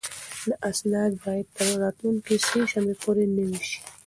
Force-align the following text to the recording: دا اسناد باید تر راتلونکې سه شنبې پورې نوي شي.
دا 0.47 0.55
اسناد 0.71 1.11
باید 1.23 1.47
تر 1.55 1.67
راتلونکې 1.83 2.35
سه 2.47 2.59
شنبې 2.71 2.95
پورې 3.03 3.23
نوي 3.37 3.59
شي. 3.69 3.79